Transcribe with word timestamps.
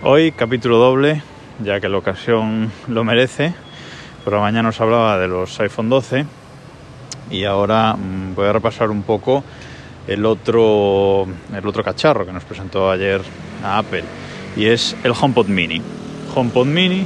Hoy 0.00 0.30
capítulo 0.30 0.78
doble, 0.78 1.22
ya 1.58 1.80
que 1.80 1.88
la 1.88 1.98
ocasión 1.98 2.70
lo 2.86 3.02
merece. 3.02 3.52
Por 4.22 4.32
la 4.32 4.38
mañana 4.38 4.68
os 4.68 4.80
hablaba 4.80 5.18
de 5.18 5.26
los 5.26 5.58
iPhone 5.58 5.88
12 5.88 6.24
y 7.32 7.42
ahora 7.42 7.94
mm, 7.94 8.36
voy 8.36 8.46
a 8.46 8.52
repasar 8.52 8.90
un 8.90 9.02
poco 9.02 9.42
el 10.06 10.24
otro, 10.24 11.26
el 11.52 11.66
otro 11.66 11.82
cacharro 11.82 12.24
que 12.24 12.32
nos 12.32 12.44
presentó 12.44 12.92
ayer 12.92 13.20
a 13.64 13.78
Apple 13.78 14.04
y 14.56 14.66
es 14.66 14.94
el 15.02 15.14
HomePod 15.20 15.48
Mini. 15.48 15.82
HomePod 16.32 16.66
Mini, 16.66 17.04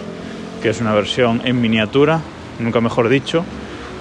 que 0.63 0.69
es 0.69 0.83
una 0.83 0.93
versión 0.93 1.41
en 1.47 1.63
miniatura, 1.63 2.21
nunca 2.59 2.83
mejor 2.83 3.09
dicho, 3.09 3.43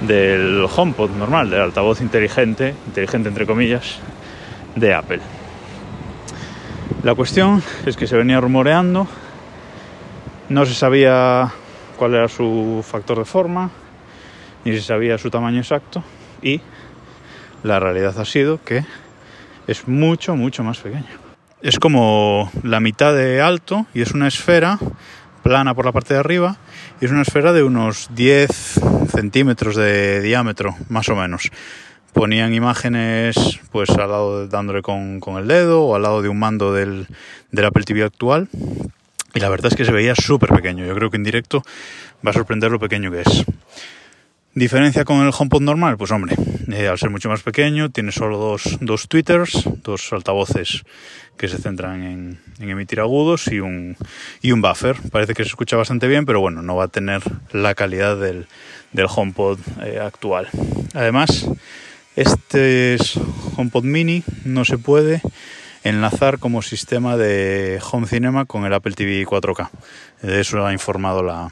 del 0.01 0.65
HomePod 0.65 1.11
normal, 1.11 1.49
del 1.49 1.61
altavoz 1.61 2.01
inteligente, 2.01 2.75
inteligente 2.87 3.29
entre 3.29 3.45
comillas, 3.45 3.99
de 4.75 4.93
Apple. 4.93 5.21
La 7.03 7.15
cuestión 7.15 7.63
es 7.87 7.97
que 7.97 8.05
se 8.05 8.15
venía 8.15 8.39
rumoreando, 8.39 9.07
no 10.49 10.65
se 10.67 10.75
sabía 10.75 11.51
cuál 11.97 12.13
era 12.13 12.27
su 12.27 12.85
factor 12.87 13.17
de 13.17 13.25
forma, 13.25 13.71
ni 14.63 14.73
se 14.73 14.81
sabía 14.81 15.17
su 15.17 15.31
tamaño 15.31 15.57
exacto, 15.57 16.03
y 16.43 16.61
la 17.63 17.79
realidad 17.79 18.19
ha 18.19 18.25
sido 18.25 18.63
que 18.63 18.85
es 19.65 19.87
mucho, 19.87 20.35
mucho 20.35 20.63
más 20.63 20.77
pequeño. 20.77 21.07
Es 21.63 21.79
como 21.79 22.51
la 22.61 22.79
mitad 22.79 23.15
de 23.15 23.41
alto 23.41 23.87
y 23.95 24.01
es 24.01 24.11
una 24.11 24.27
esfera 24.27 24.77
plana 25.41 25.73
por 25.73 25.85
la 25.85 25.91
parte 25.91 26.13
de 26.13 26.19
arriba 26.19 26.57
y 27.01 27.05
es 27.05 27.11
una 27.11 27.23
esfera 27.23 27.51
de 27.51 27.63
unos 27.63 28.09
10 28.13 28.79
centímetros 29.07 29.75
de 29.75 30.21
diámetro, 30.21 30.75
más 30.87 31.09
o 31.09 31.15
menos 31.15 31.49
ponían 32.13 32.53
imágenes 32.53 33.59
pues 33.71 33.89
al 33.91 34.09
lado 34.09 34.47
dándole 34.47 34.81
con, 34.81 35.19
con, 35.19 35.37
el 35.37 35.47
dedo 35.47 35.83
o 35.83 35.95
al 35.95 36.01
lado 36.01 36.21
de 36.21 36.29
un 36.29 36.39
mando 36.39 36.73
del, 36.73 37.07
del 37.51 37.65
Apple 37.65 37.83
TV 37.83 38.03
actual. 38.03 38.49
Y 39.33 39.39
la 39.39 39.49
verdad 39.49 39.71
es 39.71 39.77
que 39.77 39.85
se 39.85 39.91
veía 39.91 40.13
súper 40.15 40.49
pequeño. 40.49 40.85
Yo 40.85 40.93
creo 40.93 41.09
que 41.09 41.17
en 41.17 41.23
directo 41.23 41.63
va 42.25 42.31
a 42.31 42.33
sorprender 42.33 42.71
lo 42.71 42.79
pequeño 42.79 43.11
que 43.11 43.21
es. 43.21 43.45
Diferencia 44.53 45.05
con 45.05 45.25
el 45.25 45.31
HomePod 45.37 45.61
normal 45.61 45.97
pues 45.97 46.11
hombre 46.11 46.35
eh, 46.73 46.89
al 46.89 46.99
ser 46.99 47.09
mucho 47.09 47.29
más 47.29 47.41
pequeño 47.41 47.89
tiene 47.89 48.11
solo 48.11 48.37
dos, 48.37 48.77
dos 48.81 49.07
tweeters 49.07 49.63
dos 49.81 50.11
altavoces 50.11 50.83
que 51.37 51.47
se 51.47 51.57
centran 51.57 52.03
en, 52.03 52.39
en, 52.59 52.69
emitir 52.69 52.99
agudos 52.99 53.47
y 53.47 53.61
un, 53.61 53.95
y 54.41 54.51
un 54.51 54.61
buffer. 54.61 54.97
Parece 55.09 55.33
que 55.33 55.43
se 55.43 55.49
escucha 55.49 55.77
bastante 55.77 56.09
bien 56.09 56.25
pero 56.25 56.41
bueno 56.41 56.61
no 56.61 56.75
va 56.75 56.85
a 56.85 56.87
tener 56.89 57.21
la 57.53 57.75
calidad 57.75 58.17
del, 58.17 58.47
del 58.91 59.07
HomePod 59.09 59.59
eh, 59.83 59.99
actual. 60.01 60.49
Además 60.93 61.47
este 62.15 62.95
es 62.95 63.17
HomePod 63.57 63.83
Mini, 63.83 64.23
no 64.43 64.65
se 64.65 64.77
puede 64.77 65.21
enlazar 65.83 66.39
como 66.39 66.61
sistema 66.61 67.17
de 67.17 67.79
Home 67.91 68.07
Cinema 68.07 68.45
con 68.45 68.65
el 68.65 68.73
Apple 68.73 68.93
TV 68.93 69.25
4K. 69.25 69.69
De 70.21 70.41
eso 70.41 70.65
ha 70.65 70.73
informado 70.73 71.23
la, 71.23 71.49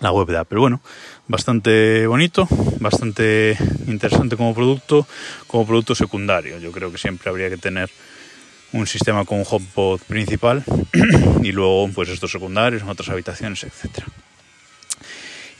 la 0.00 0.12
web 0.12 0.28
de 0.28 0.38
Apple. 0.38 0.58
Bueno, 0.58 0.80
bastante 1.26 2.06
bonito, 2.06 2.48
bastante 2.80 3.56
interesante 3.86 4.36
como 4.36 4.54
producto, 4.54 5.06
como 5.46 5.66
producto 5.66 5.94
secundario. 5.94 6.58
Yo 6.58 6.72
creo 6.72 6.90
que 6.90 6.98
siempre 6.98 7.28
habría 7.30 7.50
que 7.50 7.58
tener 7.58 7.90
un 8.72 8.86
sistema 8.86 9.24
con 9.24 9.38
un 9.38 9.46
HomePod 9.48 10.00
principal 10.02 10.62
y 11.42 11.52
luego 11.52 11.88
pues 11.94 12.08
estos 12.08 12.30
secundarios 12.30 12.82
en 12.82 12.88
otras 12.88 13.08
habitaciones, 13.08 13.64
etcétera. 13.64 14.06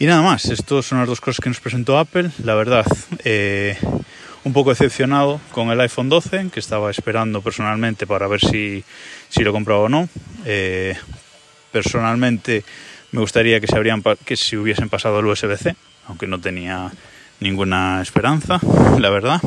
Y 0.00 0.06
nada 0.06 0.22
más, 0.22 0.44
estas 0.44 0.86
son 0.86 0.98
las 0.98 1.08
dos 1.08 1.20
cosas 1.20 1.40
que 1.40 1.48
nos 1.48 1.58
presentó 1.58 1.98
Apple. 1.98 2.30
La 2.44 2.54
verdad, 2.54 2.86
eh, 3.24 3.76
un 4.44 4.52
poco 4.52 4.70
decepcionado 4.70 5.40
con 5.52 5.70
el 5.70 5.80
iPhone 5.80 6.08
12, 6.08 6.50
que 6.52 6.60
estaba 6.60 6.90
esperando 6.90 7.40
personalmente 7.42 8.06
para 8.06 8.26
ver 8.28 8.40
si, 8.40 8.84
si 9.28 9.42
lo 9.42 9.52
compraba 9.52 9.80
o 9.80 9.88
no. 9.88 10.08
Eh, 10.44 10.96
personalmente 11.72 12.64
me 13.12 13.20
gustaría 13.20 13.60
que 13.60 13.66
se, 13.66 13.76
habrían, 13.76 14.02
que 14.24 14.36
se 14.36 14.56
hubiesen 14.56 14.88
pasado 14.88 15.20
el 15.20 15.26
USB-C, 15.26 15.74
aunque 16.06 16.26
no 16.26 16.40
tenía 16.40 16.90
ninguna 17.40 18.02
esperanza, 18.02 18.60
la 18.98 19.10
verdad. 19.10 19.40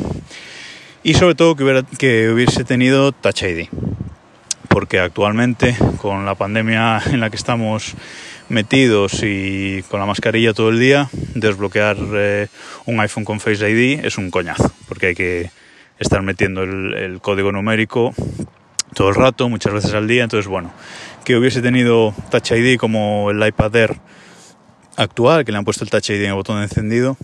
Y 1.02 1.14
sobre 1.14 1.34
todo 1.34 1.56
que, 1.56 1.64
hubiera, 1.64 1.82
que 1.82 2.30
hubiese 2.30 2.64
tenido 2.64 3.12
Touch 3.12 3.42
ID, 3.42 3.68
porque 4.68 5.00
actualmente 5.00 5.76
con 5.98 6.24
la 6.24 6.34
pandemia 6.34 7.02
en 7.06 7.20
la 7.20 7.30
que 7.30 7.36
estamos 7.36 7.94
metidos 8.52 9.22
y 9.22 9.82
con 9.88 9.98
la 9.98 10.06
mascarilla 10.06 10.52
todo 10.52 10.68
el 10.68 10.78
día, 10.78 11.08
desbloquear 11.34 11.96
eh, 12.14 12.48
un 12.84 13.00
iPhone 13.00 13.24
con 13.24 13.40
Face 13.40 13.68
ID 13.68 14.04
es 14.04 14.18
un 14.18 14.30
coñazo, 14.30 14.70
porque 14.88 15.08
hay 15.08 15.14
que 15.14 15.50
estar 15.98 16.22
metiendo 16.22 16.62
el, 16.62 17.18
código 17.20 17.50
numérico 17.50 18.14
todo 18.94 19.08
el 19.08 19.14
rato, 19.14 19.48
muchas 19.48 19.72
veces 19.72 19.94
al 19.94 20.06
día. 20.06 20.22
Entonces, 20.22 20.46
bueno, 20.46 20.70
que 21.24 21.36
hubiese 21.36 21.62
tenido 21.62 22.14
Touch 22.30 22.52
ID 22.52 22.76
como 22.76 23.30
el 23.30 23.44
iPad 23.44 23.74
Air 23.74 23.96
actual, 24.96 25.46
que 25.46 25.52
le 25.52 25.58
han 25.58 25.64
puesto 25.64 25.84
el 25.84 25.90
Touch 25.90 26.10
ID 26.10 26.22
en 26.22 26.28
el 26.28 26.34
botón 26.34 26.62
encendido, 26.62 27.16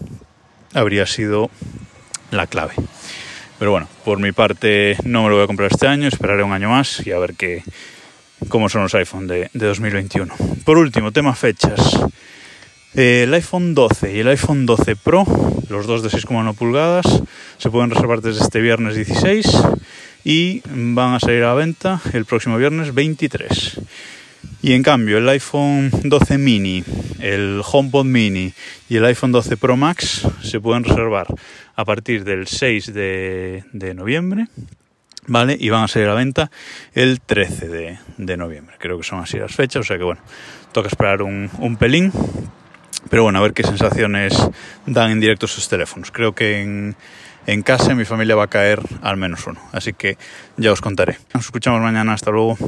habría 0.73 1.05
sido 1.05 1.51
la 2.31 2.47
clave. 2.47 2.73
Pero 3.59 3.71
bueno, 3.71 3.87
por 4.05 4.19
mi 4.19 4.33
parte 4.33 4.97
no 5.05 5.25
me 5.25 5.29
lo 5.29 5.35
voy 5.35 5.45
a 5.45 5.47
comprar 5.47 5.71
este 5.71 5.89
año, 5.89 6.09
esperaré 6.09 6.43
un 6.43 6.53
año 6.53 6.71
más 6.71 7.07
y 7.07 7.13
a 7.13 7.19
ver 7.19 7.35
qué, 7.35 7.63
cómo 8.49 8.69
son 8.69 8.83
los 8.83 8.95
iPhone 8.95 9.27
de, 9.27 9.51
de 9.53 9.67
2021. 9.67 10.35
Por 10.65 10.79
último, 10.79 11.13
tema 11.13 11.35
fechas. 11.35 11.99
El 12.95 13.33
iPhone 13.35 13.75
12 13.75 14.17
y 14.17 14.21
el 14.21 14.29
iPhone 14.29 14.67
12 14.67 14.97
Pro, 14.97 15.25
los 15.69 15.87
dos 15.87 16.03
de 16.03 16.09
6,1 16.09 16.55
pulgadas, 16.55 17.23
se 17.59 17.71
pueden 17.71 17.91
reservar 17.91 18.23
desde 18.23 18.43
este 18.43 18.61
viernes 18.61 18.97
16 18.97 19.47
y 20.25 20.63
van 20.67 21.15
a 21.15 21.21
salir 21.21 21.45
a 21.45 21.49
la 21.49 21.55
venta 21.55 22.01
el 22.13 22.25
próximo 22.25 22.57
viernes 22.57 22.95
23. 22.95 23.81
Y 24.63 24.73
en 24.73 24.83
cambio, 24.83 25.19
el 25.19 25.29
iPhone 25.29 25.91
12 26.03 26.39
mini, 26.39 26.83
el 27.21 27.63
HomePod 27.65 28.05
mini 28.05 28.53
y 28.89 28.97
el 28.97 29.05
iPhone 29.05 29.33
12 29.33 29.57
Pro 29.57 29.77
Max 29.77 30.27
se 30.43 30.59
pueden 30.59 30.85
reservar 30.85 31.29
a 31.77 31.85
partir 31.85 32.25
del 32.25 32.47
6 32.47 32.93
de, 32.93 33.65
de 33.73 33.95
noviembre 33.95 34.49
¿vale? 35.27 35.57
Y 35.59 35.71
van 35.71 35.85
a 35.85 35.89
salir 35.89 36.09
a 36.09 36.13
la 36.13 36.17
venta 36.17 36.51
el 36.95 37.21
13 37.21 37.69
de, 37.69 37.99
de, 38.17 38.37
noviembre. 38.37 38.77
Creo 38.79 38.97
que 38.99 39.05
son 39.05 39.21
así 39.21 39.39
las 39.39 39.55
fechas, 39.55 39.81
o 39.81 39.85
sea 39.85 39.99
que 39.99 40.05
bueno, 40.05 40.21
toca 40.73 40.89
esperar 40.89 41.23
un, 41.23 41.51
un, 41.59 41.77
pelín. 41.77 42.13
Pero 43.11 43.23
bueno, 43.23 43.39
a 43.39 43.43
ver 43.43 43.53
qué 43.53 43.63
sensaciones 43.63 44.37
dan 44.87 45.11
en 45.11 45.21
directo 45.21 45.47
esos 45.47 45.69
teléfonos. 45.69 46.11
Creo 46.11 46.35
que 46.35 46.61
en, 46.61 46.97
en 47.47 47.63
casa 47.63 47.95
mi 47.95 48.05
familia 48.05 48.37
va 48.37 48.45
a 48.45 48.49
caer 48.49 48.81
al 49.03 49.17
menos 49.17 49.47
uno. 49.47 49.61
Así 49.73 49.93
que 49.93 50.19
ya 50.57 50.73
os 50.73 50.81
contaré. 50.81 51.19
Nos 51.33 51.47
escuchamos 51.47 51.81
mañana. 51.81 52.13
Hasta 52.13 52.31
luego. 52.31 52.59